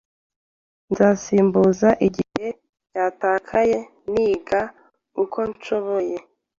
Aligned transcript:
Nzasimbuza 0.91 1.89
igihe 2.07 2.47
cyatakaye 2.89 3.77
niga 4.11 4.61
uko 5.23 5.39
nshoboye 5.51 6.15